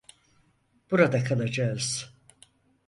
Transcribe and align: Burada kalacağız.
Burada 0.91 1.23
kalacağız. 1.23 2.13